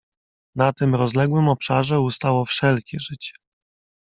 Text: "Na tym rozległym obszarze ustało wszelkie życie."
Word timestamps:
"Na 0.55 0.73
tym 0.73 0.95
rozległym 0.95 1.47
obszarze 1.49 1.99
ustało 2.01 2.45
wszelkie 2.45 2.97
życie." 2.99 3.33